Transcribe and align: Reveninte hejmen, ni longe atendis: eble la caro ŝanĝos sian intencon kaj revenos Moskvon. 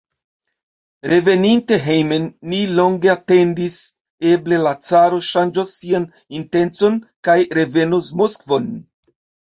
Reveninte 1.11 1.77
hejmen, 1.87 2.23
ni 2.53 2.61
longe 2.79 3.11
atendis: 3.13 3.77
eble 4.31 4.59
la 4.63 4.71
caro 4.89 5.21
ŝanĝos 5.31 5.77
sian 5.83 6.11
intencon 6.41 6.97
kaj 7.29 7.37
revenos 7.61 8.11
Moskvon. 8.25 8.71